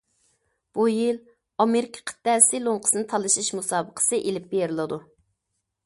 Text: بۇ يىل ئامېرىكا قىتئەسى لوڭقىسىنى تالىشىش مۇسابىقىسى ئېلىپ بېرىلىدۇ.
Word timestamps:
بۇ 0.77 0.85
يىل 0.91 1.19
ئامېرىكا 1.65 2.03
قىتئەسى 2.11 2.63
لوڭقىسىنى 2.69 3.07
تالىشىش 3.13 3.53
مۇسابىقىسى 3.59 4.23
ئېلىپ 4.25 4.53
بېرىلىدۇ. 4.57 5.03